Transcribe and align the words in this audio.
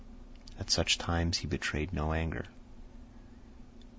At 0.59 0.71
such 0.71 0.97
times 0.97 1.37
he 1.37 1.45
betrayed 1.47 1.93
no 1.93 2.11
anger. 2.11 2.45